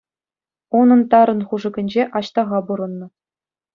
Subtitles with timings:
[0.79, 3.07] Унӑн тарӑн хушӑкӗнче Аҫтаха пурӑннӑ.